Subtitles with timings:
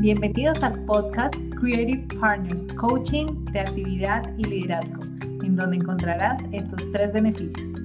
[0.00, 5.02] Bienvenidos al podcast Creative Partners, Coaching, Creatividad y Liderazgo,
[5.44, 7.82] en donde encontrarás estos tres beneficios.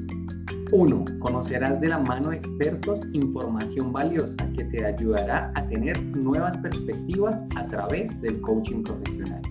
[0.71, 1.05] 1.
[1.20, 7.43] Conocerás de la mano de expertos información valiosa que te ayudará a tener nuevas perspectivas
[7.57, 9.41] a través del coaching profesional.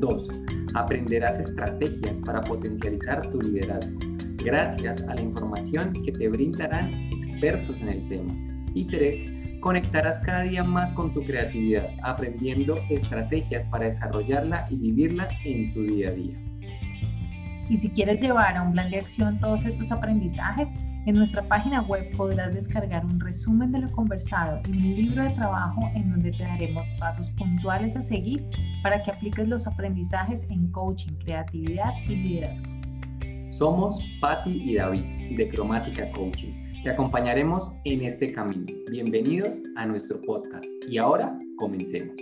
[0.00, 0.28] 2.
[0.74, 3.96] Aprenderás estrategias para potencializar tu liderazgo
[4.38, 8.34] gracias a la información que te brindarán expertos en el tema.
[8.74, 15.28] Y 3 conectarás cada día más con tu creatividad, aprendiendo estrategias para desarrollarla y vivirla
[15.44, 16.36] en tu día a día.
[17.68, 20.68] Y si quieres llevar a un plan de acción todos estos aprendizajes,
[21.06, 25.30] en nuestra página web podrás descargar un resumen de lo conversado y un libro de
[25.30, 28.44] trabajo en donde te daremos pasos puntuales a seguir
[28.82, 32.66] para que apliques los aprendizajes en coaching, creatividad y liderazgo.
[33.50, 38.66] Somos Patti y David de Cromática Coaching te acompañaremos en este camino.
[38.90, 42.16] Bienvenidos a nuestro podcast y ahora comencemos.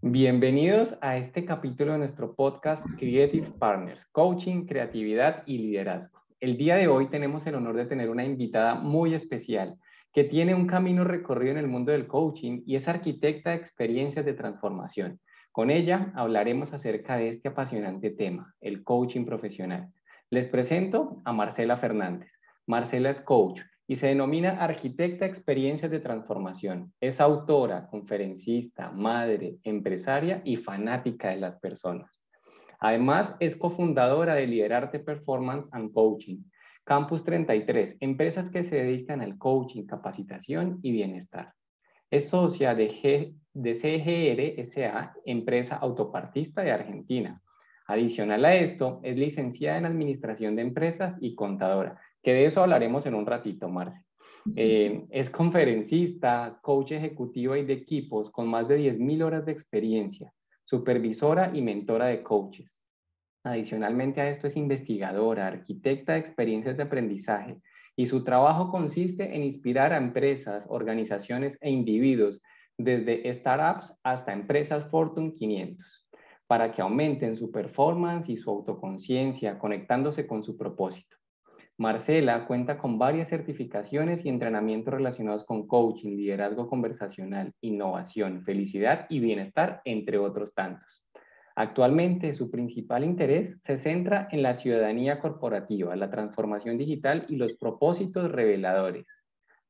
[0.00, 6.20] Bienvenidos a este capítulo de nuestro podcast Creative Partners, Coaching, Creatividad y Liderazgo.
[6.38, 9.76] El día de hoy tenemos el honor de tener una invitada muy especial
[10.16, 14.24] que tiene un camino recorrido en el mundo del coaching y es arquitecta de experiencias
[14.24, 15.20] de transformación.
[15.52, 19.92] Con ella hablaremos acerca de este apasionante tema, el coaching profesional.
[20.30, 22.30] Les presento a Marcela Fernández.
[22.66, 26.94] Marcela es coach y se denomina arquitecta de experiencias de transformación.
[26.98, 32.22] Es autora, conferencista, madre, empresaria y fanática de las personas.
[32.80, 36.38] Además, es cofundadora de Liderarte Performance and Coaching,
[36.86, 41.52] Campus 33, empresas que se dedican al coaching, capacitación y bienestar.
[42.12, 47.42] Es socia de, G, de CGR SA, empresa autopartista de Argentina.
[47.88, 53.04] Adicional a esto, es licenciada en Administración de Empresas y contadora, que de eso hablaremos
[53.06, 54.04] en un ratito, Marce.
[54.56, 60.32] Eh, es conferencista, coach ejecutiva y de equipos con más de 10.000 horas de experiencia,
[60.62, 62.80] supervisora y mentora de coaches.
[63.46, 67.60] Adicionalmente a esto es investigadora, arquitecta de experiencias de aprendizaje
[67.94, 72.42] y su trabajo consiste en inspirar a empresas, organizaciones e individuos
[72.76, 76.08] desde startups hasta empresas Fortune 500
[76.48, 81.16] para que aumenten su performance y su autoconciencia conectándose con su propósito.
[81.78, 89.20] Marcela cuenta con varias certificaciones y entrenamientos relacionados con coaching, liderazgo conversacional, innovación, felicidad y
[89.20, 91.05] bienestar, entre otros tantos.
[91.58, 97.54] Actualmente su principal interés se centra en la ciudadanía corporativa, la transformación digital y los
[97.54, 99.06] propósitos reveladores.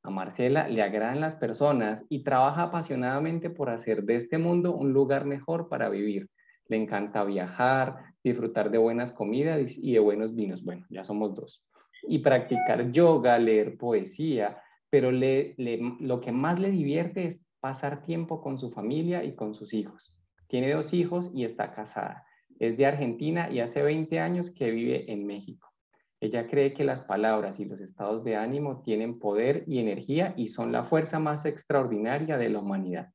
[0.02, 4.92] A Marcela le agradan las personas y trabaja apasionadamente por hacer de este mundo un
[4.92, 6.28] lugar mejor para vivir.
[6.68, 10.64] Le encanta viajar, disfrutar de buenas comidas y de buenos vinos.
[10.64, 11.64] Bueno, ya somos dos.
[12.02, 14.60] Y practicar yoga, leer poesía,
[14.90, 19.72] pero lo que más le divierte es pasar tiempo con su familia y con sus
[19.72, 20.15] hijos.
[20.48, 22.24] Tiene dos hijos y está casada.
[22.58, 25.72] Es de Argentina y hace 20 años que vive en México.
[26.20, 30.48] Ella cree que las palabras y los estados de ánimo tienen poder y energía y
[30.48, 33.10] son la fuerza más extraordinaria de la humanidad.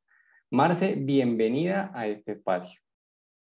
[0.52, 2.80] Marce, bienvenida a este espacio.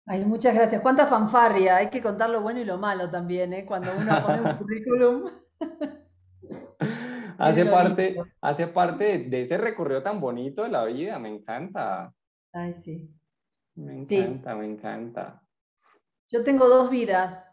[0.07, 0.81] Ay, muchas gracias.
[0.81, 1.77] Cuánta fanfarria.
[1.77, 3.67] Hay que contar lo bueno y lo malo también, ¿eh?
[3.67, 5.25] Cuando uno pone un currículum.
[7.39, 11.19] hace, parte, hace parte de ese recorrido tan bonito de la vida.
[11.19, 12.15] Me encanta.
[12.53, 13.11] Ay, sí.
[13.77, 15.43] Me encanta, me encanta.
[16.29, 17.51] Yo tengo dos vidas,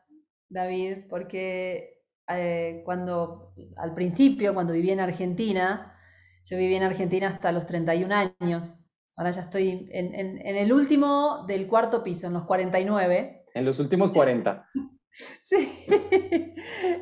[0.50, 5.94] David, porque eh, cuando al principio, cuando viví en Argentina,
[6.46, 8.78] yo viví en Argentina hasta los 31 años.
[9.16, 13.46] Ahora ya estoy en, el último del cuarto piso, en los 49.
[13.54, 14.66] En los últimos 40.
[15.44, 15.86] sí,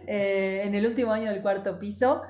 [0.07, 2.21] eh, en el último año del cuarto piso.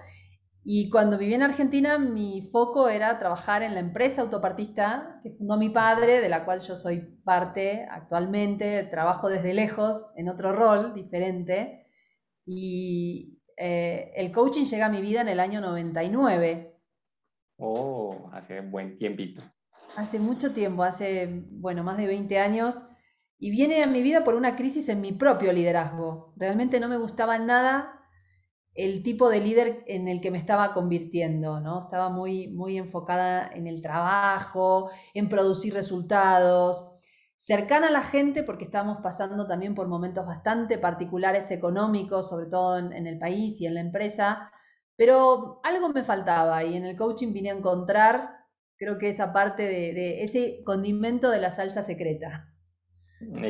[0.72, 5.58] Y cuando viví en Argentina, mi foco era trabajar en la empresa autopartista que fundó
[5.58, 8.84] mi padre, de la cual yo soy parte actualmente.
[8.84, 11.88] Trabajo desde lejos, en otro rol diferente.
[12.46, 16.80] Y eh, el coaching llega a mi vida en el año 99.
[17.58, 19.42] Oh, hace buen tiempito.
[19.96, 22.84] Hace mucho tiempo, hace, bueno, más de 20 años.
[23.40, 26.36] Y viene a mi vida por una crisis en mi propio liderazgo.
[26.38, 27.99] Realmente no me gustaba nada
[28.80, 31.82] el tipo de líder en el que me estaba convirtiendo, ¿no?
[31.82, 36.98] Estaba muy, muy enfocada en el trabajo, en producir resultados,
[37.36, 42.78] cercana a la gente porque estábamos pasando también por momentos bastante particulares económicos, sobre todo
[42.78, 44.52] en, el país y en la empresa,
[44.96, 48.30] pero algo me faltaba y en el coaching vine a encontrar,
[48.78, 52.50] creo que esa parte de, de ese condimento de la salsa secreta.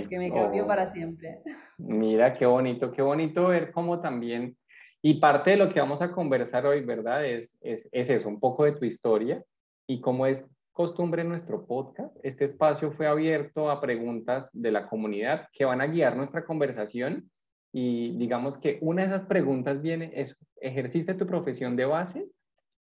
[0.10, 1.42] que me cambió para siempre.
[1.78, 4.58] Mira, qué bonito, qué bonito ver cómo también,
[5.01, 7.25] y parte de lo que vamos a conversar hoy, ¿verdad?
[7.25, 9.44] Es, es, es eso, un poco de tu historia
[9.88, 12.16] y cómo es costumbre en nuestro podcast.
[12.24, 17.30] Este espacio fue abierto a preguntas de la comunidad que van a guiar nuestra conversación
[17.72, 22.28] y digamos que una de esas preguntas viene, es, ¿ejerciste tu profesión de base?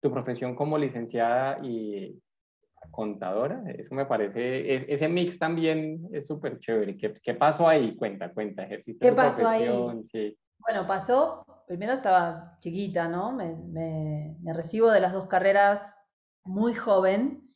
[0.01, 2.19] Tu profesión como licenciada y
[2.91, 6.97] contadora, eso me parece, ese mix también es súper chévere.
[6.97, 7.95] ¿Qué, ¿Qué, pasó ahí?
[7.95, 9.69] Cuenta, cuenta, ejerciste ¿Qué pasó ahí?
[10.59, 13.31] Bueno, pasó, primero estaba chiquita, ¿no?
[13.31, 15.81] Me, me, me, recibo de las dos carreras
[16.43, 17.49] muy joven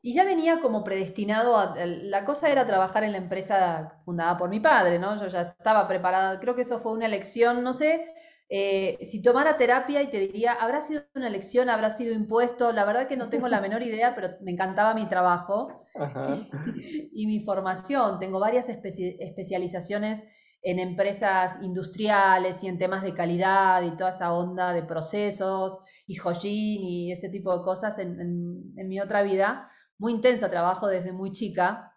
[0.00, 4.50] y ya venía como predestinado a, la cosa era trabajar en la empresa fundada por
[4.50, 5.16] mi padre, ¿no?
[5.16, 8.14] Yo ya estaba preparada, creo que eso fue una elección, no sé,
[8.48, 12.84] eh, si tomara terapia y te diría, habrá sido una elección, habrá sido impuesto, la
[12.84, 15.80] verdad que no tengo la menor idea, pero me encantaba mi trabajo
[17.12, 18.20] y, mi formación.
[18.20, 20.22] Tengo varias especializaciones
[20.62, 26.16] en empresas industriales y en temas de calidad y toda esa onda de procesos y
[26.16, 29.70] joyin y ese tipo de cosas en mi otra vida.
[29.98, 31.96] Muy intensa, trabajo desde muy chica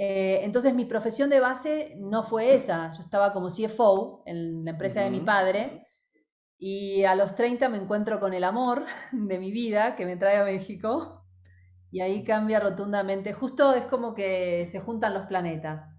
[0.00, 2.92] eh, entonces mi profesión de base no fue esa.
[2.92, 5.88] Yo estaba como CFO en la empresa de mi padre
[6.56, 10.38] y a los 30 me encuentro con el amor de mi vida que me trae
[10.38, 11.24] a México
[11.90, 13.32] y ahí cambia rotundamente.
[13.32, 15.97] Justo es como que se juntan los planetas.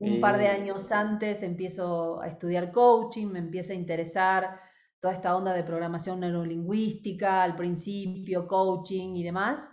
[0.00, 4.58] Un par de años antes empiezo a estudiar coaching, me empieza a interesar
[4.98, 9.70] toda esta onda de programación neurolingüística, al principio coaching y demás.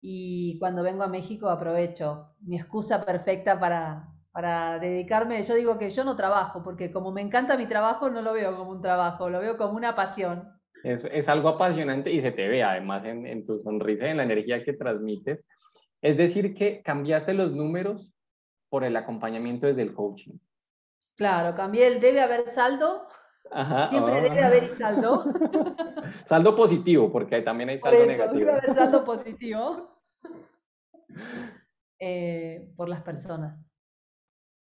[0.00, 5.40] Y cuando vengo a México aprovecho mi excusa perfecta para, para dedicarme.
[5.44, 8.56] Yo digo que yo no trabajo, porque como me encanta mi trabajo, no lo veo
[8.56, 10.48] como un trabajo, lo veo como una pasión.
[10.82, 14.24] Es, es algo apasionante y se te ve además en, en tu sonrisa en la
[14.24, 15.44] energía que transmites.
[16.02, 18.12] Es decir, que cambiaste los números
[18.70, 20.38] por el acompañamiento desde el coaching.
[21.16, 23.06] Claro, cambié el debe haber saldo.
[23.88, 24.22] Siempre oh.
[24.22, 25.24] debe haber saldo.
[26.24, 28.38] saldo positivo, porque también hay saldo negativo.
[28.38, 30.00] Debe haber saldo positivo.
[32.02, 33.62] Eh, por las personas.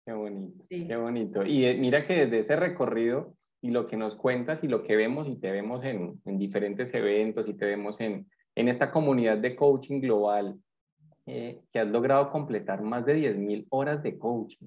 [0.07, 1.45] Qué bonito, qué bonito.
[1.45, 4.95] Y eh, mira que desde ese recorrido y lo que nos cuentas y lo que
[4.95, 9.57] vemos y te vemos en, diferentes eventos y te vemos en, en esta comunidad de
[9.57, 10.61] coaching global,
[11.27, 14.67] eh, que has logrado completar más de 10.000 horas de coaching.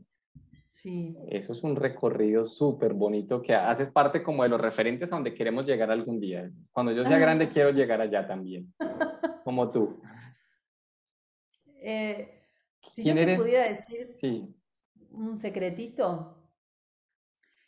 [0.71, 1.15] Sí.
[1.29, 5.33] Eso es un recorrido súper bonito que haces parte como de los referentes a donde
[5.33, 6.51] queremos llegar algún día.
[6.71, 8.73] Cuando yo sea grande quiero llegar allá también,
[9.43, 9.99] como tú.
[11.79, 12.43] Eh,
[12.93, 14.17] si yo te pudiera decir
[15.11, 16.37] un secretito,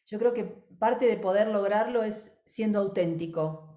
[0.05, 0.43] yo creo que
[0.79, 3.68] parte de poder lograrlo es siendo auténtico.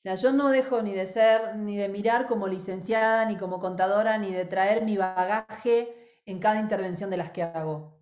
[0.00, 3.60] O sea, yo no dejo ni de ser, ni de mirar como licenciada, ni como
[3.60, 5.94] contadora, ni de traer mi bagaje
[6.24, 8.00] en cada intervención de las que hago.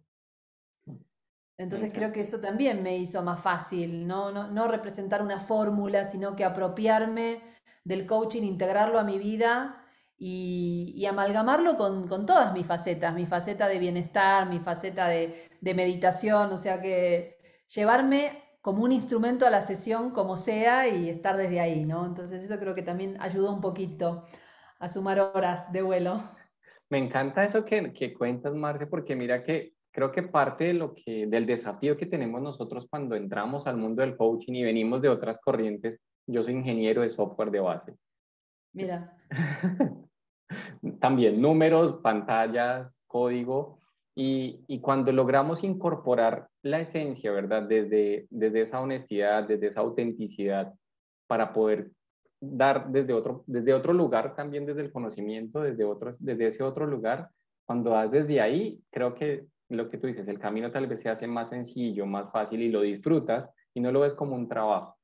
[1.56, 4.30] Entonces creo que eso también me hizo más fácil, ¿no?
[4.30, 7.42] No, no representar una fórmula, sino que apropiarme
[7.82, 9.84] del coaching, integrarlo a mi vida
[10.18, 16.58] y, amalgamarlo con, todas mis facetas, mi faceta de bienestar, mi faceta de, meditación, o
[16.58, 17.38] sea que
[17.74, 22.04] llevarme como un instrumento a la sesión como sea y estar desde ahí, ¿no?
[22.06, 24.24] Entonces eso creo que también ayudó un poquito
[24.78, 26.22] a sumar horas de vuelo.
[26.90, 30.94] Me encanta eso que, que cuentas, Marce, porque mira que creo que parte de lo
[30.94, 35.08] que, del desafío que tenemos nosotros cuando entramos al mundo del coaching y venimos de
[35.08, 37.96] otras corrientes, yo soy ingeniero de software de base.
[38.72, 39.16] Mira.
[41.00, 43.77] también números, pantallas, código.
[44.20, 47.62] Y, y, cuando logramos incorporar la esencia, ¿verdad?
[47.62, 50.74] Desde, desde esa honestidad, desde esa autenticidad,
[51.28, 51.92] para poder
[52.40, 56.84] dar desde otro, desde otro lugar, también desde el conocimiento, desde, otros, desde ese otro
[56.84, 57.30] lugar,
[57.64, 61.10] cuando das desde ahí, creo que lo que tú dices, el camino tal vez se
[61.10, 64.98] hace más sencillo, más fácil y lo disfrutas y no lo ves como un trabajo.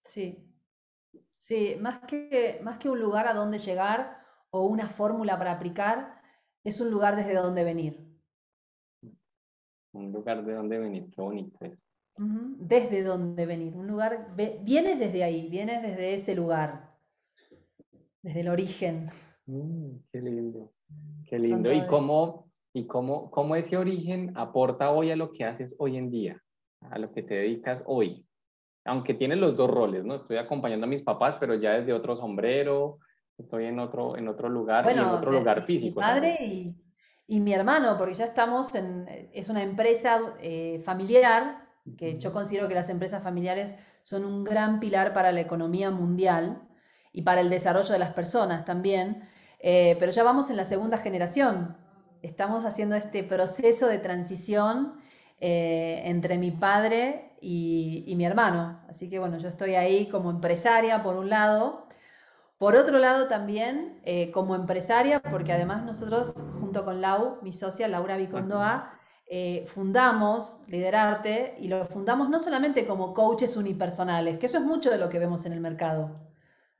[0.00, 0.44] Sí,
[1.38, 4.18] sí, más que, más que un lugar a donde llegar,
[4.50, 6.20] o una fórmula para aplicar,
[6.64, 8.11] es un lugar desde donde venir.
[9.92, 11.78] Un lugar de donde venir, qué bonito es.
[12.16, 16.90] Desde donde venir, un lugar, vienes desde ahí, vienes desde ese lugar,
[18.22, 19.06] desde el origen.
[19.46, 20.72] Mm, qué lindo,
[21.28, 21.72] qué lindo.
[21.72, 26.10] ¿Y cómo, y cómo, cómo ese origen aporta hoy a lo que haces hoy en
[26.10, 26.42] día,
[26.80, 28.26] a lo que te dedicas hoy?
[28.84, 30.16] Aunque tienes los dos roles, ¿no?
[30.16, 32.98] Estoy acompañando a mis papás, pero ya desde otro sombrero,
[33.38, 36.00] estoy en otro, en otro lugar y en otro lugar físico.
[36.00, 36.74] Mi padre y,
[37.32, 42.68] y, mi hermano, porque ya estamos en, es una empresa eh, familiar, que yo considero
[42.68, 46.68] que las empresas familiares son un gran pilar para la economía mundial
[47.10, 49.26] y para el desarrollo de las personas también,
[49.60, 51.74] eh, pero ya vamos en la segunda generación.
[52.20, 54.92] estamos haciendo este proceso de transición
[55.40, 58.78] eh, entre mi padre y, mi hermano.
[58.90, 61.86] Así que bueno, yo estoy ahí como empresaria por un lado.
[62.62, 67.88] Por otro lado también eh, como empresaria, porque además nosotros junto con Lau, mi socia
[67.88, 74.58] Laura Vicondoa, eh, fundamos Liderarte y lo fundamos no solamente como coaches unipersonales, que eso
[74.58, 76.20] es mucho de lo que vemos en el mercado.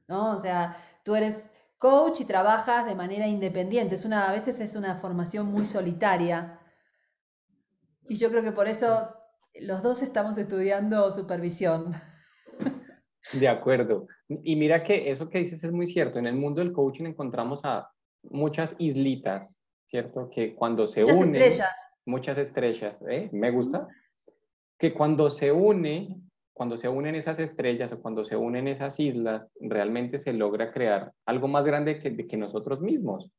[0.07, 0.31] ¿no?
[0.31, 3.97] O sea, tú eres coach y trabajas de manera independiente.
[3.97, 6.61] Es una, a veces es una formación muy solitaria.
[8.09, 9.17] Y yo creo que por eso
[9.61, 11.93] los dos estamos estudiando supervisión.
[13.33, 14.07] De acuerdo.
[14.29, 16.19] Y mira que eso que dices es muy cierto.
[16.19, 17.91] En el mundo del coaching encontramos a
[18.25, 20.31] muchas islitas, ¿cierto?
[20.31, 21.37] Que cuando se muchas unen...
[21.37, 21.99] Estrellas.
[22.05, 23.03] Muchas estrellas.
[23.09, 23.29] ¿eh?
[23.33, 23.89] Me gusta.
[24.79, 26.21] Que cuando se une,
[26.53, 31.13] cuando se unen esas estrellas o cuando se unen esas islas, realmente se logra crear
[31.27, 33.31] algo más grande que, que nosotros mismos.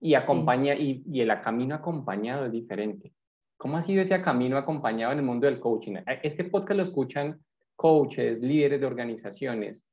[0.00, 3.12] Y, acompaña, y, y el camino acompañado es diferente.
[3.56, 5.96] ¿Cómo ha sido ese camino acompañado en el mundo del coaching?
[6.22, 7.40] Este podcast lo escuchan
[7.76, 9.86] coaches, líderes de organizaciones.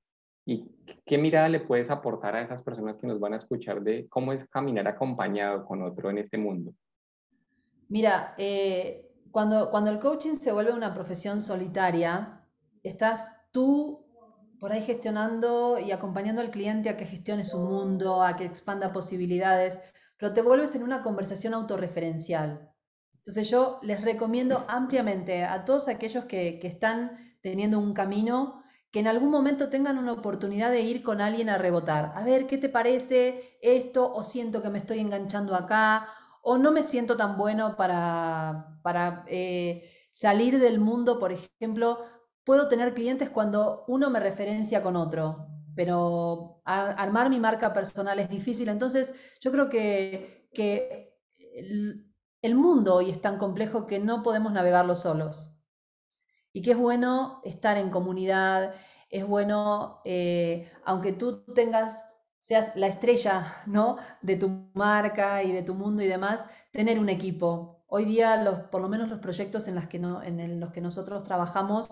[0.45, 0.65] ¿Y
[1.05, 4.33] qué mirada le puedes aportar a esas personas que nos van a escuchar de cómo
[4.33, 6.73] es caminar acompañado con otro en este mundo?
[7.89, 12.41] Mira, eh, cuando, cuando el coaching se vuelve una profesión solitaria,
[12.83, 14.05] estás tú
[14.59, 18.93] por ahí gestionando y acompañando al cliente a que gestione su mundo, a que expanda
[18.93, 19.81] posibilidades,
[20.17, 22.71] pero te vuelves en una conversación autorreferencial.
[23.15, 27.11] Entonces yo les recomiendo ampliamente a todos aquellos que, están
[27.41, 31.57] teniendo un camino que en algún momento tengan una oportunidad de ir con alguien a
[31.57, 32.11] rebotar.
[32.15, 34.11] A ver, ¿qué te parece esto?
[34.13, 36.07] O siento que me estoy enganchando acá,
[36.43, 41.99] o no me siento tan bueno para, para eh, salir del mundo, por ejemplo.
[42.43, 48.29] Puedo tener clientes cuando uno me referencia con otro, pero armar mi marca personal es
[48.29, 48.67] difícil.
[48.67, 51.15] Entonces, yo creo que, que
[52.41, 55.50] el mundo hoy es tan complejo que no podemos navegarlo solos.
[56.53, 58.73] Y que es bueno estar en comunidad,
[59.09, 62.05] es bueno, eh, aunque tú tengas,
[62.39, 63.97] seas la estrella ¿no?
[64.21, 67.83] de tu marca y de tu mundo y demás, tener un equipo.
[67.87, 69.75] Hoy día, los, por lo menos los proyectos en,
[70.59, 71.89] los que nosotros trabajamos,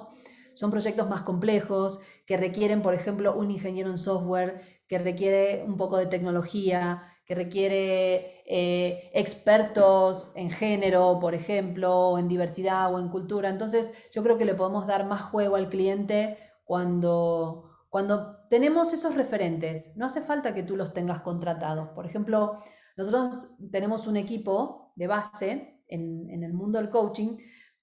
[0.53, 5.77] son proyectos más complejos, que requieren, por ejemplo, un ingeniero en software, que requiere un
[5.77, 12.97] poco de tecnología, que requiere eh, expertos en género, por ejemplo, o en diversidad o
[12.97, 13.49] en cultura.
[13.49, 19.13] Entonces, yo creo que le podemos dar más juego al cliente cuando, cuando tenemos esos
[19.13, 19.95] referentes.
[19.95, 21.89] No hace falta que tú los tengas contratados.
[21.89, 22.63] Por ejemplo,
[22.97, 27.37] nosotros tenemos un equipo de base en, en el mundo del coaching,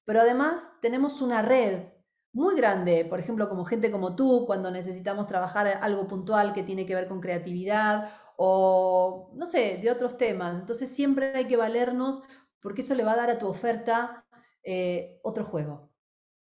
[0.04, 1.84] pero además tenemos una red
[2.32, 6.84] muy grande, por ejemplo, como gente como tú, cuando necesitamos trabajar algo puntual que tiene
[6.84, 10.60] que ver con creatividad o, no sé, de otros temas.
[10.60, 12.22] Entonces siempre hay que valernos
[12.60, 14.24] porque eso le va a dar a tu oferta
[14.62, 15.90] eh, otro juego.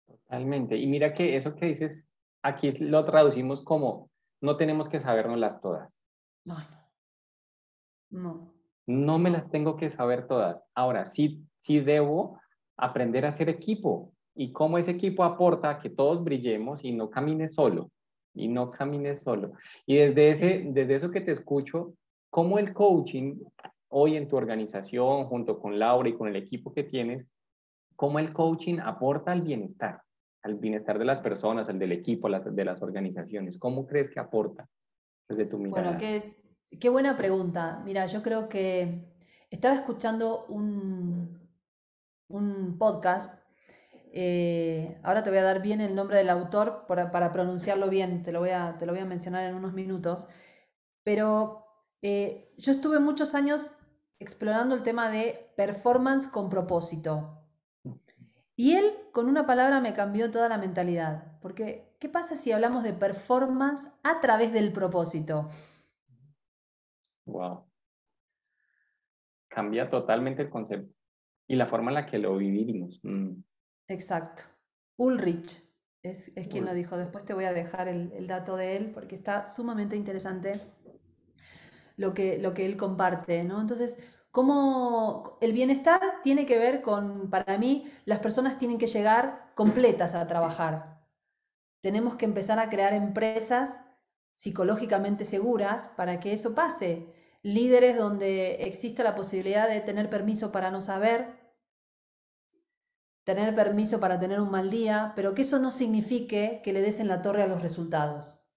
[0.05, 0.77] Totalmente.
[0.77, 2.07] Y mira que eso que dices,
[2.41, 4.09] aquí lo traducimos como,
[4.41, 6.01] no tenemos que las todas.
[6.45, 6.55] No,
[8.09, 8.53] no.
[8.85, 10.63] No me las tengo que saber todas.
[10.73, 12.39] Ahora, sí, sí debo
[12.77, 17.09] aprender a ser equipo y cómo ese equipo aporta a que todos brillemos y no
[17.09, 17.91] camine solo
[18.37, 19.53] y no camines solo.
[19.85, 21.93] Y desde, ese, desde eso que te escucho,
[22.29, 23.39] ¿cómo el coaching
[23.89, 27.29] hoy en tu organización, junto con Laura y con el equipo que tienes,
[27.95, 30.01] cómo el coaching aporta al bienestar,
[30.43, 33.57] al bienestar de las personas, al del equipo, de las organizaciones?
[33.57, 34.67] ¿Cómo crees que aporta
[35.27, 35.97] desde tu mirada?
[35.97, 37.81] Bueno, qué, qué buena pregunta.
[37.85, 39.05] Mira, yo creo que
[39.49, 41.39] estaba escuchando un,
[42.29, 43.46] un podcast
[44.19, 48.31] eh, ahora te voy a dar bien el nombre del autor para, pronunciarlo bien, te
[48.31, 50.27] lo, voy a, mencionar en unos minutos.
[51.03, 51.67] Pero
[52.01, 53.77] eh, yo estuve muchos años
[54.17, 57.43] explorando el tema de performance con propósito.
[58.55, 61.39] Y él con una palabra me cambió toda la mentalidad.
[61.39, 65.47] Porque, ¿qué pasa si hablamos de performance a través del propósito?
[67.25, 67.65] Wow.
[69.47, 70.95] Cambia totalmente el concepto
[71.47, 72.99] y la forma en la que lo vivimos.
[73.03, 73.43] Mm.
[73.87, 74.43] Exacto.
[74.97, 75.61] Ulrich
[76.03, 76.97] es, quien lo dijo.
[76.97, 80.59] Después te voy a dejar el, dato de él porque está sumamente interesante
[81.95, 83.59] lo que, lo que él comparte, ¿no?
[83.61, 83.97] Entonces,
[84.31, 90.15] cómo el bienestar tiene que ver con, para mí, las personas tienen que llegar completas
[90.15, 91.01] a trabajar.
[91.81, 93.81] Tenemos que empezar a crear empresas
[94.33, 97.13] psicológicamente seguras para que eso pase.
[97.41, 101.36] Líderes donde exista la posibilidad de tener permiso para no saber,
[103.27, 107.01] tener permiso para tener un mal día, pero que eso no signifique que le des
[107.01, 108.47] en la torre a los resultados.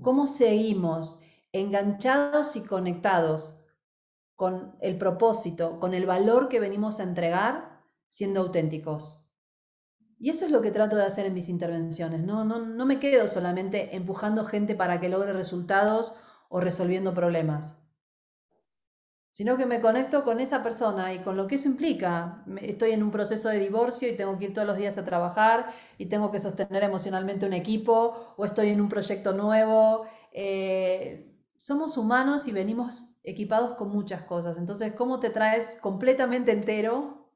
[0.00, 1.20] ¿Cómo seguimos
[1.50, 3.56] enganchados y conectados
[4.36, 9.26] con el propósito, con el valor que venimos a entregar, siendo auténticos.
[10.20, 12.20] Y eso es lo que trato de hacer en mis intervenciones.
[12.20, 16.14] No, no, no me quedo solamente empujando gente para que logre resultados
[16.48, 17.76] o resolviendo problemas,
[19.36, 22.42] sino que me conecto con esa persona y con lo que eso implica.
[22.62, 25.66] Estoy en un proceso de divorcio y tengo que ir todos los días a trabajar
[25.98, 30.06] y tengo que sostener emocionalmente un equipo o estoy en un proyecto nuevo.
[30.32, 34.56] Eh, somos humanos y venimos equipados con muchas cosas.
[34.56, 37.28] Entonces, ¿cómo te traes completamente entero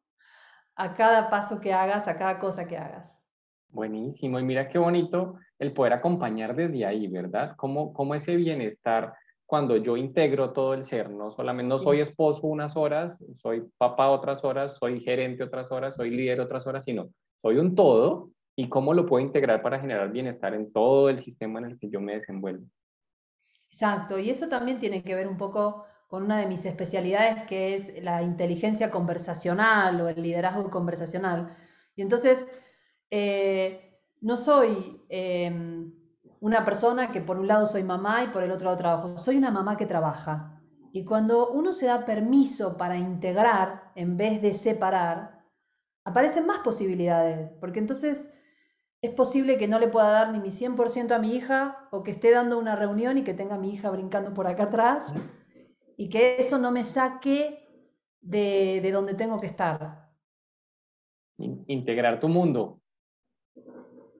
[0.77, 3.23] a cada paso que hagas, a cada cosa que hagas?
[3.69, 4.39] Buenísimo.
[4.39, 7.57] Y mira qué bonito el poder acompañar desde ahí, ¿verdad?
[7.59, 9.13] Cómo, cómo ese bienestar
[9.51, 14.09] cuando yo integro todo el ser, no solamente no soy esposo unas horas, soy papá
[14.09, 17.09] otras horas, soy gerente otras horas, soy líder otras horas, sino
[17.43, 21.59] soy un todo y cómo lo puedo integrar para generar bienestar en todo el sistema
[21.59, 22.65] en el que yo me desenvuelvo.
[23.67, 27.75] Exacto, y eso también tiene que ver un poco con una de mis especialidades, que
[27.75, 31.57] es la inteligencia conversacional o el liderazgo conversacional.
[31.97, 32.49] Y entonces,
[33.11, 35.93] eh, no soy em,
[36.41, 39.37] una persona que por un lado soy mamá y por el otro lado trabajo, soy
[39.37, 40.61] una mamá que trabaja.
[40.93, 45.45] Y cuando uno se da permiso para integrar en vez de separar,
[46.05, 48.35] aparecen más posibilidades, porque entonces
[49.03, 52.11] es posible que no le pueda dar ni mi 100% a mi hija o que
[52.11, 55.15] esté dando una reunión y que tenga a mi hija brincando por acá atrás
[55.97, 57.69] y que eso no me saque
[58.21, 60.11] de, de donde tengo que estar.
[61.39, 62.81] Integrar tu mundo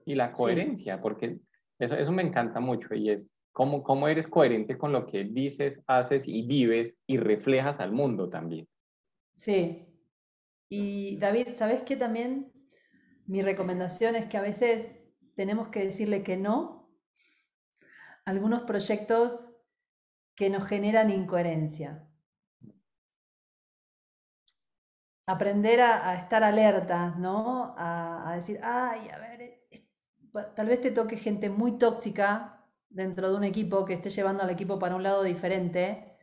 [0.05, 1.39] y la coherencia, porque
[1.81, 5.81] eso, eso me encanta mucho y es cómo, cómo eres coherente con lo que dices,
[5.87, 8.67] haces y vives y reflejas al mundo también.
[9.35, 9.87] Sí.
[10.69, 12.51] Y David, ¿sabes qué también?
[13.31, 14.93] mi recomendación es que a veces
[15.35, 16.89] tenemos que decirle que no
[18.25, 19.55] a algunos proyectos
[20.35, 22.05] que nos generan incoherencia.
[25.25, 27.73] Aprender a, estar alerta, ¿no?
[27.77, 29.30] A, decir, ay, a ver,
[30.55, 34.49] tal vez te toque gente muy tóxica dentro de un equipo que esté llevando al
[34.49, 36.17] equipo para un lado diferente.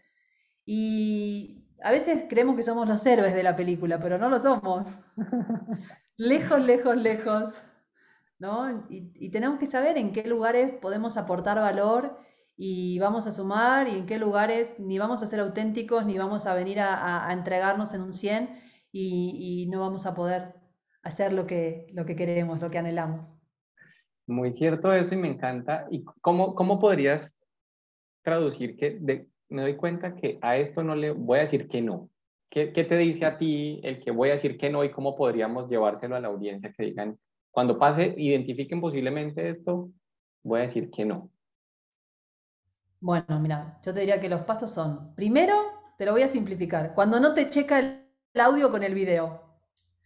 [0.64, 4.98] Y a veces creemos que somos los héroes de la película, pero no lo somos.
[6.16, 7.62] lejos, lejos, lejos,
[8.38, 8.86] ¿no?
[8.90, 12.18] Y, tenemos que saber en qué lugares podemos aportar valor
[12.56, 16.46] y vamos a sumar y en qué lugares ni vamos a ser auténticos ni vamos
[16.46, 18.50] a venir a, entregarnos en un 100
[18.92, 20.54] y, no vamos a poder
[21.02, 23.38] hacer lo que, lo que queremos, lo que anhelamos.
[24.28, 25.86] Muy cierto eso y me encanta.
[25.90, 27.34] ¿Y cómo, cómo podrías
[28.22, 32.10] traducir que me doy cuenta que a esto no le voy a decir que no?
[32.50, 35.68] ¿Qué, te dice a ti el que voy a decir que no y cómo podríamos
[35.70, 37.18] llevárselo a la audiencia que digan,
[37.50, 39.90] cuando pase, identifiquen posiblemente esto,
[40.42, 41.30] voy a decir que no?
[43.00, 45.54] Bueno, mira, yo te diría que los pasos son, primero,
[45.96, 49.47] te lo voy a simplificar, cuando no te checa el audio con el video.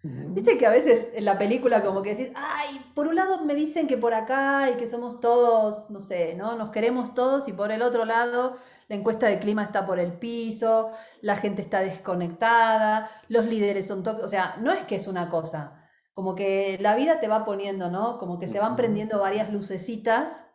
[0.04, 3.54] Viste que a veces en la película como que decís, ay, por un lado me
[3.54, 6.56] dicen que por acá y que somos todos, no sé, ¿no?
[6.56, 8.56] Nos queremos todos y por el otro lado
[8.88, 14.02] la encuesta de clima está por el piso, la gente está desconectada, los líderes son
[14.02, 17.44] tóxicos, o sea, no es que es una cosa, como que la vida te va
[17.44, 18.18] poniendo, ¿no?
[18.18, 20.46] Como que se van prendiendo varias lucecitas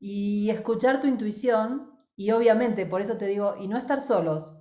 [0.00, 4.56] y escuchar tu intuición y obviamente, por eso te digo, y no estar solos,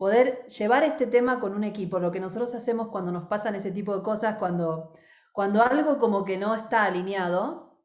[0.00, 3.70] poder llevar este tema con un equipo, lo que nosotros hacemos cuando nos pasan ese
[3.70, 4.94] tipo de cosas, cuando,
[5.30, 7.84] cuando algo como que no está alineado,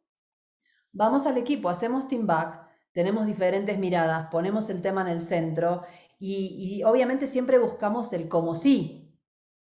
[0.94, 5.82] vamos al equipo, hacemos team back, tenemos diferentes miradas, ponemos el tema en el centro
[6.18, 9.20] y, obviamente siempre buscamos el cómo sí.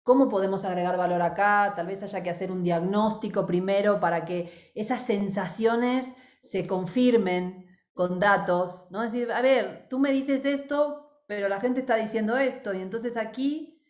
[0.02, 1.74] ¿Cómo podemos agregar valor acá?
[1.76, 8.22] Tal vez haya que hacer un diagnóstico primero para que esas sensaciones se confirmen con
[8.22, 9.04] datos, ¿no?
[9.04, 12.82] Es decir, a ver, tú me dices esto, pero la gente está diciendo esto, y
[12.82, 13.84] entonces aquí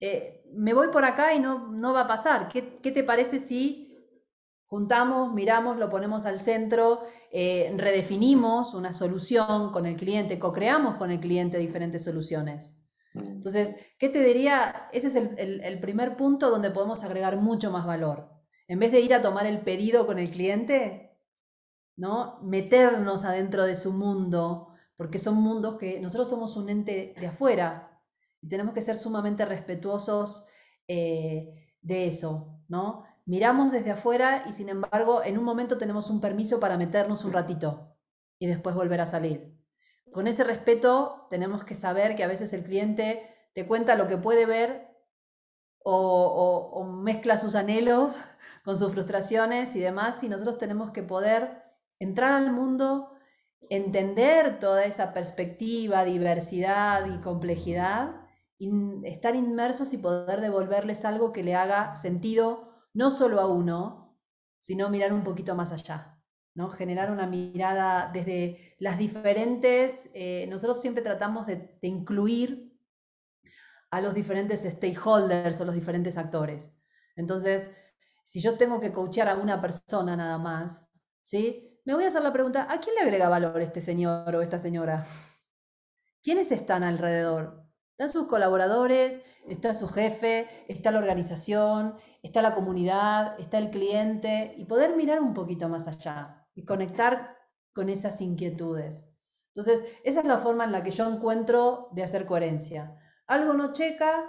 [0.00, 2.48] eh, me voy por acá y no, no va a pasar.
[2.48, 3.86] ¿Qué, ¿Qué, te parece si
[4.68, 11.12] Juntamos, miramos, lo ponemos al centro, eh, redefinimos una solución con el cliente, co-creamos con
[11.12, 12.76] el cliente diferentes soluciones.
[13.14, 13.20] Mm.
[13.20, 14.88] Entonces, ¿qué te diría?
[14.92, 18.28] Ese es el, primer punto donde podemos agregar mucho más valor.
[18.66, 21.16] En vez de ir a tomar el pedido con el cliente,
[21.94, 22.40] ¿no?
[22.42, 28.00] Meternos adentro de su mundo, porque son mundos que nosotros somos un ente de afuera
[28.40, 30.46] y tenemos que ser sumamente respetuosos
[30.88, 33.04] eh, de eso, ¿no?
[33.26, 37.32] miramos desde afuera y sin embargo en un momento tenemos un permiso para meternos un
[37.32, 37.94] ratito
[38.38, 39.52] y después volver a salir.
[40.12, 44.16] Con ese respeto tenemos que saber que a veces el cliente te cuenta lo que
[44.16, 44.96] puede ver
[45.88, 48.18] o, mezcla sus anhelos
[48.64, 51.62] con sus frustraciones y demás y nosotros tenemos que poder
[51.98, 53.12] entrar al mundo
[53.70, 58.26] entender toda esa perspectiva, diversidad y complejidad,
[59.04, 64.18] estar inmersos y poder devolverles algo que le haga sentido no solo a uno,
[64.60, 66.16] sino mirar un poquito más allá.
[66.56, 66.70] ¿no?
[66.70, 72.74] Generar una mirada desde las diferentes, eh, nosotros siempre tratamos de, incluir
[73.90, 76.72] a los diferentes stakeholders o los diferentes actores.
[77.14, 77.70] Entonces,
[78.24, 80.88] si yo tengo que coachear a una persona nada más,
[81.20, 81.75] ¿sí?
[81.86, 84.58] Me voy a hacer la pregunta, ¿a quién le agrega valor este señor o esta
[84.58, 85.06] señora?
[86.20, 87.64] ¿Quiénes están alrededor?
[87.92, 91.94] Están sus colaboradores, está su jefe, está la organización,
[92.24, 97.36] está la comunidad, está el cliente y poder mirar un poquito más allá y conectar
[97.72, 99.08] con esas inquietudes.
[99.54, 102.98] Entonces, esa es la forma en la que yo encuentro de hacer coherencia.
[103.28, 104.28] Algo no checa,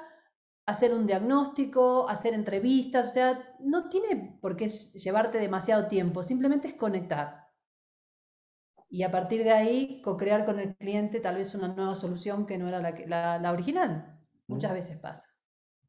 [0.67, 6.67] hacer un diagnóstico, hacer entrevistas, o sea, no tiene por qué llevarte demasiado tiempo, simplemente
[6.67, 7.46] es conectar.
[8.89, 12.57] Y a partir de ahí, co-crear con el cliente tal vez una nueva solución que
[12.57, 14.17] no era la, la, original.
[14.47, 15.27] Muchas veces pasa.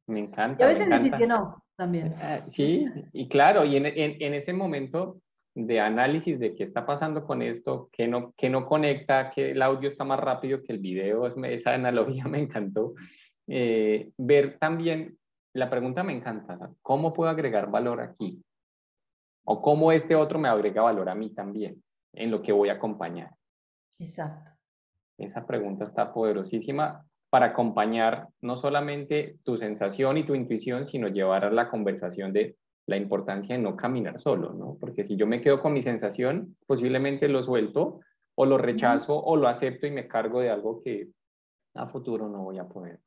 [0.06, 0.62] Me encanta.
[0.62, 2.08] Y a veces decir que no, también.
[2.08, 5.20] Eh, sí, y claro, y en, en, ese momento
[5.54, 9.62] de análisis de qué está pasando con esto, que no, que no conecta, que el
[9.62, 12.94] audio está más rápido que el video, esa analogía me encantó.
[13.46, 15.18] Eh, ver también,
[15.54, 18.42] la pregunta me encanta, ¿cómo puedo agregar valor aquí?
[19.44, 21.82] O cómo este otro me agrega valor a mí también,
[22.22, 23.31] en lo que voy a acompañar.
[23.98, 24.52] Exacto.
[25.18, 31.44] Esa pregunta está poderosísima para acompañar no solamente tu sensación y tu intuición, sino llevar
[31.44, 34.76] a la conversación de la importancia de no caminar solo, ¿no?
[34.81, 38.00] Porque si yo me quedo con mi sensación, posiblemente lo suelto
[38.35, 41.09] o lo rechazo o lo acepto y me cargo de algo que
[41.74, 43.00] a futuro no voy a poder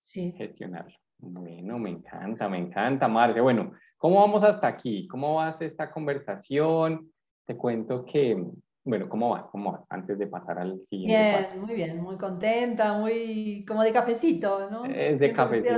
[0.00, 0.32] sí.
[0.36, 0.96] gestionarlo.
[1.18, 3.40] Bueno, me encanta, me encanta, Marce.
[3.40, 5.08] Bueno, ¿cómo vamos hasta aquí?
[5.08, 7.12] ¿Cómo vas esta conversación?
[7.48, 8.36] Te cuento que,
[8.84, 9.46] bueno, ¿cómo vas?
[9.50, 9.86] ¿Cómo vas?
[9.88, 14.84] Antes de pasar al siguiente Bien, muy bien, muy contenta, muy como de cafecito, ¿no?
[14.84, 15.74] Es de cafecito.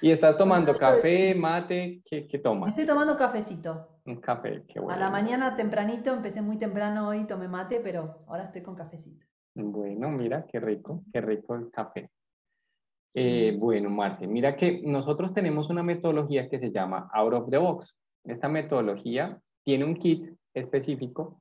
[0.00, 2.00] ¿Y estás tomando café, mate?
[2.08, 2.70] ¿Qué, qué tomas?
[2.70, 4.00] Estoy tomando cafecito.
[4.06, 4.96] Un café, qué bueno.
[4.96, 9.26] A la mañana tempranito, empecé muy temprano hoy, tomé mate, pero ahora estoy con cafecito.
[9.54, 12.08] Bueno, mira, qué rico, qué rico el café.
[13.12, 17.58] Eh, bueno, Marce, mira que nosotros tenemos una metodología que se llama Out of the
[17.58, 17.94] Box.
[18.24, 21.40] Esta metodología tiene un kit específico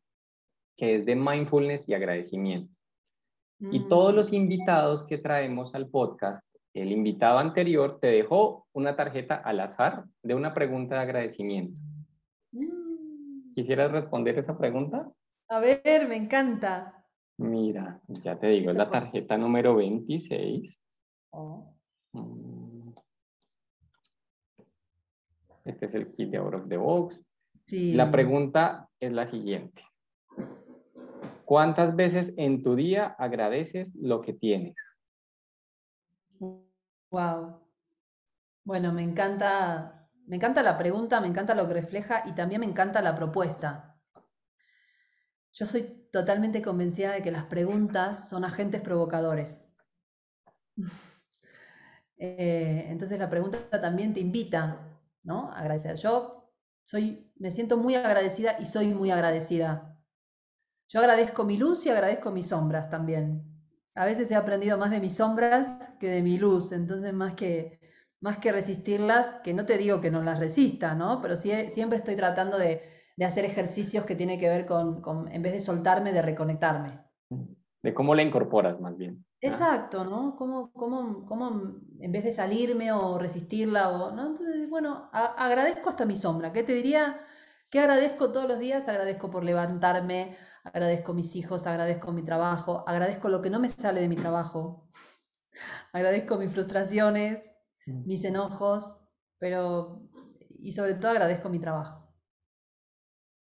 [0.77, 2.77] que es de mindfulness y agradecimiento.
[3.59, 4.35] Y todos los mm.
[4.35, 6.41] invitados que traemos al podcast,
[6.73, 11.77] el invitado anterior te dejó una tarjeta al azar de una pregunta de agradecimiento.
[12.51, 13.53] Mm.
[13.55, 15.11] ¿Quisieras responder esa pregunta?
[15.49, 17.05] A ver, me encanta.
[17.37, 20.79] Mira, ya te digo, es la tarjeta número 26.
[22.13, 22.91] Mm.
[25.65, 27.21] Este es el kit de Out of the Box.
[27.71, 29.83] La pregunta es la siguiente.
[31.45, 34.75] ¿Cuántas veces en tu día agradeces lo que tienes?
[37.09, 37.59] Wow.
[38.63, 42.67] Bueno, me encanta, me encanta la pregunta, me encanta lo que refleja y también me
[42.67, 43.97] encanta la propuesta.
[45.53, 49.69] Yo soy totalmente convencida de que las preguntas son agentes provocadores.
[52.21, 55.49] Eh, entonces la pregunta también te invita, ¿no?
[55.53, 55.95] A agradecer.
[55.95, 56.38] Yo
[56.89, 59.95] soy, me siento muy agradecida y soy muy agradecida.
[60.87, 63.43] Yo agradezco mi luz y agradezco mis sombras también.
[63.93, 67.79] A veces he aprendido más de mis sombras que de mi luz, entonces más que,
[68.21, 71.21] más que resistirlas, que no te digo que no las resista, ¿no?
[71.21, 72.81] Pero sí, siempre estoy tratando de,
[73.15, 77.03] de hacer ejercicios que tiene que ver con, en vez de soltarme, de reconectarme.
[77.83, 79.23] De cómo la incorporas más bien.
[79.41, 80.35] Exacto, ¿no?
[80.35, 84.27] Cómo, cómo, cómo en vez de salirme o resistirla, o, ¿no?
[84.27, 86.51] Entonces, bueno, agradezco hasta mi sombra.
[86.51, 87.21] ¿Qué te diría?
[87.69, 88.89] ¿Qué agradezco todos los días?
[88.89, 94.01] Agradezco por levantarme, agradezco mis hijos, agradezco mi trabajo, agradezco lo que no me sale
[94.01, 94.89] de mi trabajo,
[95.93, 97.49] agradezco mis frustraciones,
[97.85, 98.07] mm.
[98.07, 99.01] mis enojos,
[99.37, 100.01] pero
[100.61, 102.11] y sobre todo agradezco mi trabajo.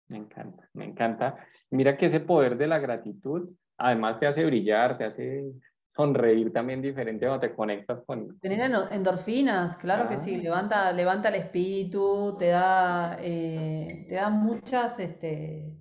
[0.07, 1.37] Me encanta, me encanta.
[1.69, 5.53] Mira que ese poder de la gratitud, además te hace brillar, te hace
[5.95, 8.39] sonreír también diferente cuando te conectas con...
[8.39, 10.43] Tener endorfinas, claro que sí, ah.
[10.43, 15.77] levanta, levanta el espíritu, te da, eh, te da muchas este,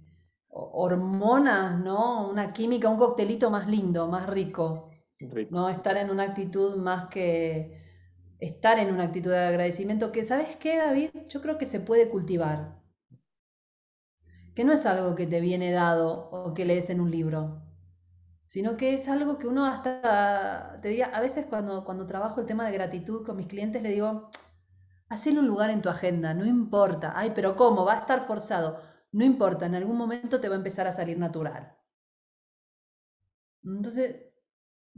[0.48, 2.28] hormonas, ¿no?
[2.28, 4.90] Una química, un coctelito más lindo, más rico.
[5.18, 5.50] rico.
[5.50, 5.68] ¿no?
[5.68, 7.80] Estar en una actitud más que...
[8.38, 11.10] Estar en una actitud de agradecimiento que, ¿sabes qué, David?
[11.28, 12.82] Yo creo que se puede cultivar
[14.54, 17.62] que no es algo que te viene dado o que lees en un libro,
[18.52, 22.46] sino que es algo que uno hasta, te diga, a veces cuando, cuando trabajo el
[22.46, 24.28] tema de gratitud con mis clientes le digo,
[25.08, 27.86] hacele un lugar en tu agenda, no importa, ay, pero ¿cómo?
[27.86, 28.78] Va a estar forzado.
[29.12, 31.74] no importa, en algún momento te va a empezar a salir natural.
[33.64, 34.22] Entonces,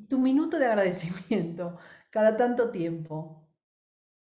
[0.09, 1.79] tu minuto de agradecimiento
[2.11, 3.49] cada tanto tiempo.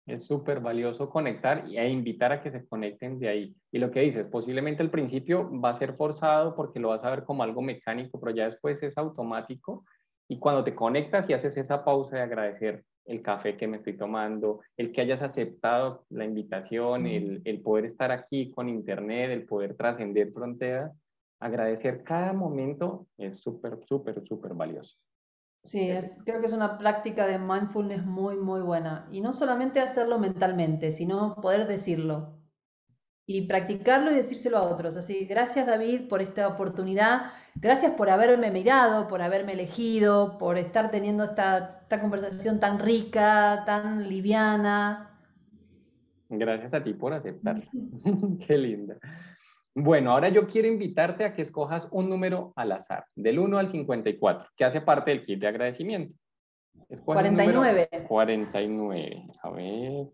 [0.06, 3.56] Es súper valioso conectar e invitar a que se conecten de ahí.
[3.70, 7.10] Y lo que dices, posiblemente al principio va a ser forzado porque lo vas a
[7.10, 9.84] ver como algo mecánico, pero ya después es automático.
[10.28, 13.96] Y cuando te conectas y haces esa pausa de agradecer el café que me estoy
[13.96, 19.46] tomando, el que hayas aceptado la invitación, el, el poder estar aquí con internet, el
[19.46, 20.92] poder trascender fronteras,
[21.40, 24.96] agradecer cada momento es súper, súper, súper valioso.
[25.62, 25.90] Sí,
[26.24, 29.08] creo que es una práctica de mindfulness muy, muy buena.
[29.10, 32.37] Y no solamente hacerlo mentalmente, sino poder decirlo.
[33.30, 34.96] Y practicarlo y decírselo a otros.
[34.96, 37.30] Así, gracias David por esta oportunidad.
[37.54, 43.64] Gracias por haberme mirado, por haberme elegido, por estar teniendo esta, esta conversación tan rica,
[43.66, 45.10] tan liviana.
[46.30, 47.56] Gracias a ti por aceptar.
[48.46, 48.96] Qué linda.
[49.74, 53.68] Bueno, ahora yo quiero invitarte a que escojas un número al azar, del 1 al
[53.68, 56.14] 54, que hace parte del kit de agradecimiento.
[57.04, 57.88] 49.
[58.08, 59.26] 49.
[59.42, 60.06] A ver.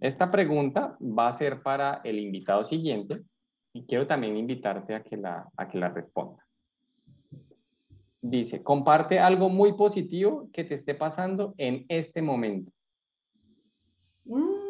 [0.00, 3.22] Esta pregunta va a ser para el invitado siguiente
[3.72, 6.46] y quiero también invitarte a que la, a que la respondas.
[8.20, 12.72] Dice, comparte algo muy positivo que te esté pasando en este momento.
[14.24, 14.66] Mm.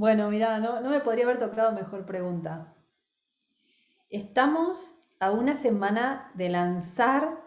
[0.00, 2.74] Bueno, mira, no, me podría haber tocado mejor pregunta.
[4.08, 7.38] Estamos a una semana de lanzar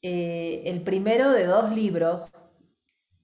[0.00, 2.30] eh, el primero de dos libros.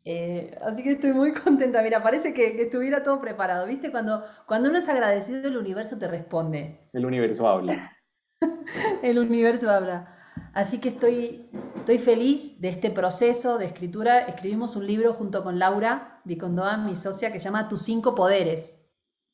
[0.05, 1.83] Eh, así que estoy muy contenta.
[1.83, 3.67] Mira, parece que, estuviera todo preparado.
[3.67, 3.91] ¿Viste?
[3.91, 6.89] Cuando, cuando uno es agradecido, el universo te responde.
[6.93, 7.93] El universo habla.
[9.03, 10.15] el universo habla.
[10.53, 14.21] Así que estoy, estoy feliz de este proceso de escritura.
[14.21, 18.81] Escribimos un libro junto con Laura Vicondoa, mi socia, que se llama Tus cinco poderes.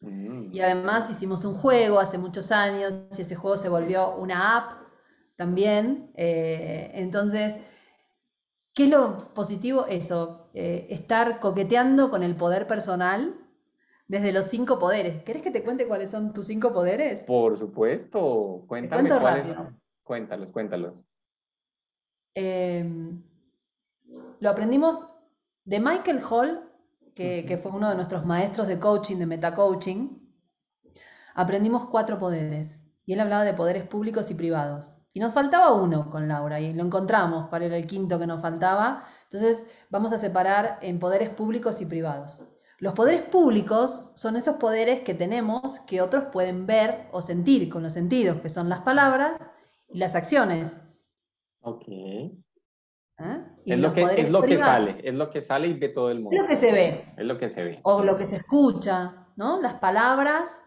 [0.00, 0.54] Mm.
[0.54, 4.80] Y además hicimos un juego hace muchos años y ese juego se volvió una app
[5.36, 6.10] también.
[6.14, 7.56] Eh, entonces,
[8.80, 9.84] ¿qué es lo positivo?
[9.90, 13.38] Eso, eh, estar coqueteando con el poder personal
[14.08, 15.22] desde los cinco poderes.
[15.22, 17.24] ¿Querés que te cuente cuáles son tus cinco poderes?
[17.24, 19.54] Por supuesto, cuéntame cuáles
[20.02, 21.04] Cuéntalos, cuéntalos.
[22.34, 23.22] Em,
[24.40, 25.06] lo aprendimos
[25.66, 26.66] de Michael Hall,
[27.14, 30.34] que, fue uno de nuestros maestros de coaching, de metacoaching.
[31.34, 32.80] Aprendimos cuatro poderes.
[33.04, 34.99] Y él hablaba de poderes públicos y privados.
[35.12, 38.40] Y nos faltaba uno con Laura y lo encontramos, cuál era el quinto que nos
[38.40, 39.04] faltaba.
[39.24, 42.44] Entonces vamos a separar en poderes públicos y privados.
[42.78, 47.82] Los poderes públicos son esos poderes que tenemos que otros pueden ver o sentir con
[47.82, 49.38] los sentidos, que son las palabras
[49.88, 50.82] y las acciones.
[51.60, 51.84] Ok.
[53.18, 53.44] ¿Ah?
[53.66, 56.20] es, lo que, es lo que sale, es lo que sale y ve todo el
[56.20, 56.34] mundo.
[56.34, 57.12] Es lo que se ve.
[57.18, 57.80] Es lo que se ve.
[57.82, 59.60] O lo que se escucha, ¿no?
[59.60, 60.62] Las palabras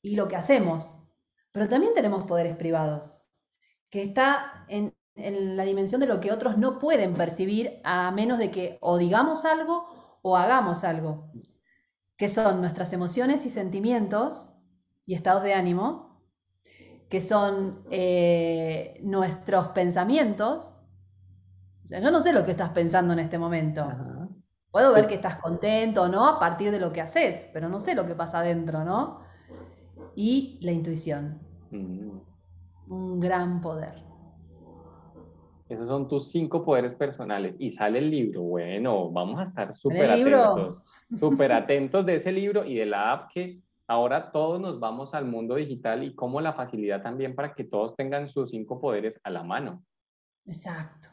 [0.00, 1.00] y lo que hacemos.
[1.52, 3.17] Pero también tenemos poderes privados,
[3.90, 8.38] que está en, en la dimensión de lo que otros no pueden percibir a menos
[8.38, 9.86] de que o digamos algo
[10.22, 11.30] o hagamos algo,
[12.16, 14.54] que son nuestras emociones y sentimientos
[15.06, 16.22] y estados de ánimo,
[17.08, 20.76] que son eh, nuestros pensamientos.
[21.82, 23.86] O sea, yo no sé lo que estás pensando en este momento.
[24.70, 27.80] Puedo ver que estás contento o no a partir de lo que haces, pero no
[27.80, 29.20] sé lo que pasa adentro, ¿no?
[30.14, 31.40] Y la intuición.
[31.70, 32.18] Mm.
[32.88, 34.02] Un gran poder.
[35.68, 37.54] Esos son tus cinco poderes personales.
[37.58, 38.42] Y sale el libro.
[38.42, 40.94] Bueno, vamos a estar súper atentos.
[41.14, 45.24] Súper atentos de ese libro y de la app que ahora todos nos vamos al
[45.24, 49.30] mundo digital y como la facilidad también para que todos tengan sus cinco poderes a
[49.30, 49.82] la mano.
[50.44, 51.08] Exacto.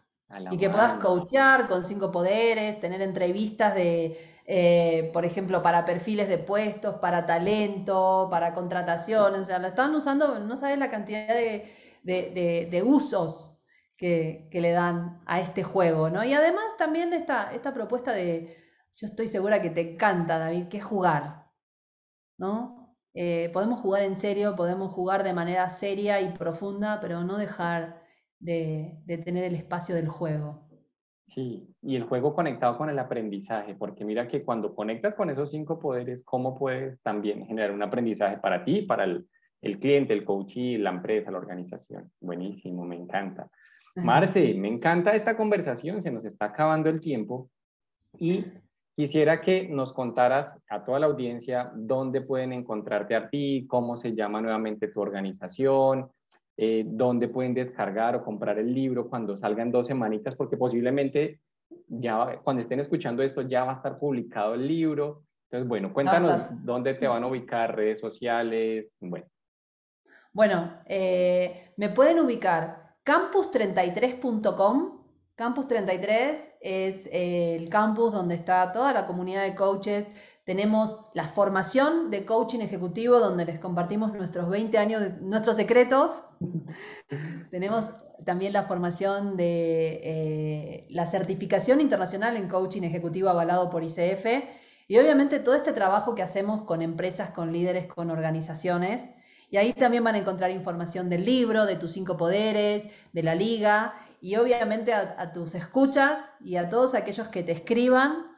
[0.51, 6.27] Y que puedas coachear con cinco poderes, tener entrevistas de, eh, por ejemplo, para perfiles
[6.27, 9.41] de puestos, para talento, para contrataciones.
[9.41, 13.59] O sea, la estaban usando, no sabes la cantidad de, usos
[13.97, 16.23] que, le dan a este juego, ¿no?
[16.23, 18.57] Y además también esta, esta propuesta de,
[18.95, 21.45] yo estoy segura que te encanta, David, que es jugar.
[22.37, 22.95] ¿no?
[23.13, 28.01] Eh, podemos jugar en serio, podemos jugar de manera seria y profunda, pero no dejar
[28.39, 30.67] de, tener el espacio del juego.
[31.27, 35.49] Sí, y el juego conectado con el aprendizaje, porque mira que cuando conectas con esos
[35.49, 39.27] cinco poderes, ¿cómo puedes también generar un aprendizaje para ti, para el,
[39.79, 42.11] cliente, el coach y la empresa, la organización?
[42.21, 43.49] Buenísimo, me encanta.
[43.95, 47.49] Marce, me encanta esta conversación, se nos está acabando el tiempo
[48.19, 48.45] y
[48.95, 54.15] Quisiera que nos contaras a toda la audiencia dónde pueden encontrarte a ti, cómo se
[54.15, 56.09] llama nuevamente tu organización,
[56.57, 61.41] eh, dónde pueden descargar o comprar el libro cuando salgan dos semanitas, porque posiblemente
[61.87, 65.23] ya cuando estén escuchando esto ya va a estar publicado el libro.
[65.49, 69.25] Entonces, bueno, cuéntanos dónde te van a ubicar, redes sociales, bueno.
[70.31, 75.03] Bueno, eh, me pueden ubicar campus33.com.
[75.35, 80.07] Campus 33 es el campus donde está toda la comunidad de coaches.
[80.45, 86.23] Tenemos la formación de coaching ejecutivo donde les compartimos nuestros 20 años, de, nuestros secretos.
[87.51, 87.91] Tenemos
[88.23, 94.25] también la formación de eh, la certificación internacional en coaching ejecutivo avalado por ICF
[94.87, 99.09] y obviamente todo este trabajo que hacemos con empresas, con líderes, con organizaciones.
[99.49, 103.33] Y ahí también van a encontrar información del libro, de tus cinco poderes, de la
[103.33, 108.34] liga y obviamente a, tus escuchas y a todos aquellos que te escriban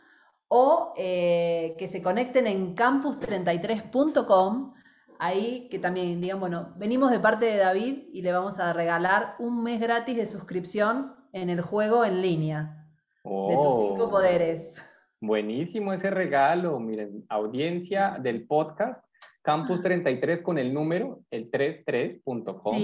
[0.48, 4.74] o eh, que se conecten en campus33.com.
[5.20, 9.36] Ahí que también digan, bueno, venimos de parte de David y le vamos a regalar
[9.40, 12.86] un mes gratis de suscripción en el juego en línea
[13.24, 14.10] de tus cinco oh.
[14.10, 14.82] poderes.
[15.20, 16.80] Buenísimo ese regalo.
[16.80, 19.04] Miren, audiencia del podcast,
[19.42, 22.78] Campus 33 con el número, el 33.com,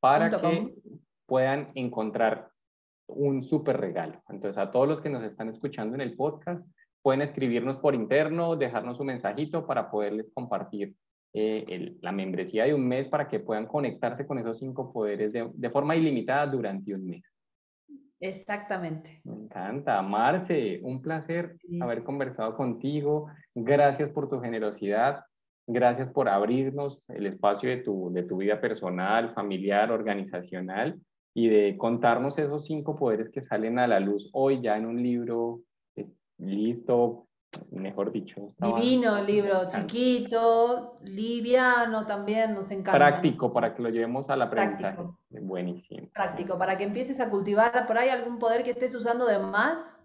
[0.00, 0.74] para que
[1.26, 2.50] puedan encontrar
[3.06, 4.20] un súper regalo.
[4.28, 6.66] Entonces, a todos los que nos están escuchando en el podcast,
[7.02, 10.94] pueden escribirnos por interno, dejarnos un mensajito para poderles compartir
[11.32, 15.70] eh, la membresía de un mes para que puedan conectarse con esos cinco poderes de
[15.70, 17.22] forma ilimitada durante un mes.
[18.20, 19.22] Exactamente.
[19.24, 20.02] Me encanta.
[20.02, 23.28] Marce, un placer haber conversado contigo.
[23.54, 25.24] Gracias por tu generosidad.
[25.66, 31.00] Gracias por abrirnos el espacio de tu, de tu vida personal, familiar, organizacional
[31.32, 35.02] y de contarnos esos cinco poderes que salen a la luz hoy ya en un
[35.02, 35.60] libro
[36.40, 37.26] listo,
[37.70, 38.46] mejor dicho.
[38.58, 42.92] Divino, libro chiquito, liviano también, nos encanta.
[42.92, 45.02] Práctico, para que lo llevemos al aprendizaje.
[45.30, 46.08] Buenísimo.
[46.12, 49.98] Práctico, para que empieces a cultivar por ahí algún poder que estés usando de más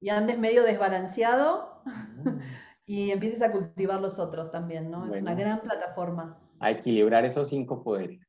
[0.00, 2.28] y andes medio desbalanceado mm.
[2.86, 5.06] y empieces a cultivar los otros también, ¿no?
[5.06, 6.38] Es una gran plataforma.
[6.58, 8.20] A equilibrar esos cinco poderes.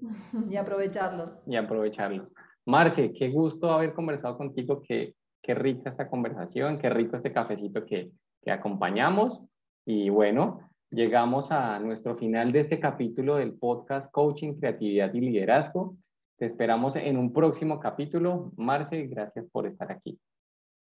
[0.50, 1.30] y aprovecharlos.
[1.46, 2.32] Y aprovecharlos.
[2.64, 7.84] Marce, qué gusto haber conversado contigo, que qué rica esta conversación, qué rico este cafecito
[7.84, 8.10] que,
[8.42, 9.44] que acompañamos.
[9.84, 15.96] Y bueno, llegamos a nuestro final de este capítulo del podcast Coaching, Creatividad y Liderazgo.
[16.38, 18.52] Te esperamos en un próximo capítulo.
[18.56, 20.18] Marce, gracias por estar aquí.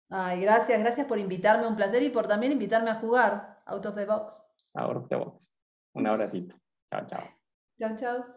[0.09, 3.95] Ay, gracias, gracias por invitarme, un placer y por también invitarme a jugar Out of
[3.95, 4.53] the Box.
[4.73, 5.51] Out of the Box.
[5.93, 6.55] Un abracito.
[6.91, 7.23] Chao, chao.
[7.77, 8.36] Chao, chao.